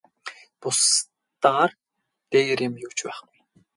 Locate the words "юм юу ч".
2.67-2.99